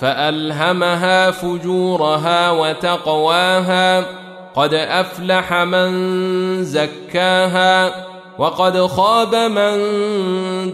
فألهمها 0.00 1.30
فجورها 1.30 2.50
وتقواها 2.50 4.04
قد 4.54 4.74
أفلح 4.74 5.52
من 5.52 5.90
زكاها 6.64 7.94
وقد 8.38 8.86
خاب 8.86 9.34
من 9.34 9.74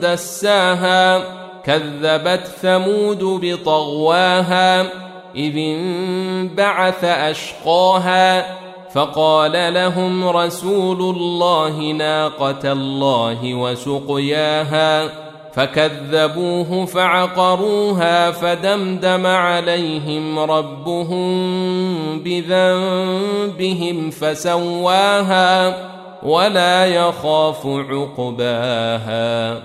دساها 0.00 1.22
كذبت 1.64 2.46
ثمود 2.62 3.24
بطغواها 3.24 4.82
إذ 5.34 5.56
انبعث 5.56 7.04
أشقاها 7.04 8.56
فقال 8.94 9.74
لهم 9.74 10.28
رسول 10.28 11.16
الله 11.16 11.92
ناقة 11.92 12.72
الله 12.72 13.54
وسقياها. 13.54 15.10
فكذبوه 15.54 16.84
فعقروها 16.86 18.30
فدمدم 18.30 19.26
عليهم 19.26 20.38
ربهم 20.38 21.28
بذنبهم 22.22 24.10
فسواها 24.10 25.76
ولا 26.22 26.86
يخاف 26.86 27.66
عقباها 27.66 29.62